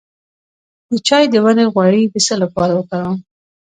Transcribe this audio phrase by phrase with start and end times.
[0.89, 3.17] د چای د ونې غوړي د څه لپاره وکاروم؟